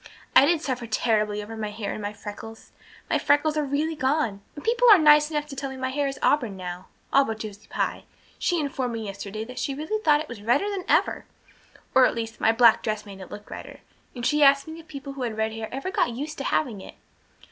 I 0.35 0.47
did 0.47 0.63
suffer 0.63 0.87
terribly 0.87 1.43
over 1.43 1.55
my 1.55 1.69
hair 1.69 1.93
and 1.93 2.01
my 2.01 2.11
freckles. 2.11 2.71
My 3.07 3.19
freckles 3.19 3.55
are 3.55 3.63
really 3.63 3.95
gone; 3.95 4.41
and 4.55 4.63
people 4.63 4.89
are 4.89 4.97
nice 4.97 5.29
enough 5.29 5.45
to 5.45 5.55
tell 5.55 5.69
me 5.69 5.77
my 5.77 5.91
hair 5.91 6.07
is 6.07 6.17
auburn 6.23 6.57
now 6.57 6.87
all 7.13 7.23
but 7.23 7.37
Josie 7.37 7.67
Pye. 7.67 8.05
She 8.39 8.59
informed 8.59 8.93
me 8.95 9.05
yesterday 9.05 9.43
that 9.43 9.59
she 9.59 9.75
really 9.75 10.01
thought 10.01 10.19
it 10.21 10.27
was 10.27 10.41
redder 10.41 10.71
than 10.71 10.85
ever, 10.89 11.25
or 11.93 12.07
at 12.07 12.15
least 12.15 12.41
my 12.41 12.51
black 12.51 12.81
dress 12.81 13.05
made 13.05 13.21
it 13.21 13.29
look 13.29 13.47
redder, 13.51 13.81
and 14.15 14.25
she 14.25 14.41
asked 14.41 14.67
me 14.67 14.79
if 14.79 14.87
people 14.87 15.13
who 15.13 15.21
had 15.21 15.37
red 15.37 15.53
hair 15.53 15.69
ever 15.71 15.91
got 15.91 16.09
used 16.09 16.39
to 16.39 16.45
having 16.45 16.81
it. 16.81 16.95